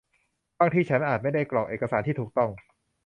[0.59, 2.49] บางทีฉันอาจไม่ได้กรอกเอกสารที่ถูกต้อง